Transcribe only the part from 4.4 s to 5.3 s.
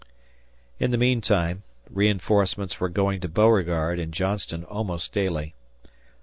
almost